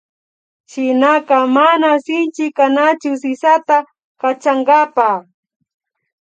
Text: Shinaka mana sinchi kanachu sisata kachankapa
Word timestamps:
Shinaka 0.71 1.37
mana 1.55 1.91
sinchi 2.05 2.45
kanachu 2.57 3.11
sisata 3.21 3.77
kachankapa 4.21 5.07